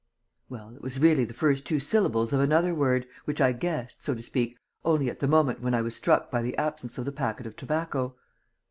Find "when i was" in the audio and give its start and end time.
5.61-5.93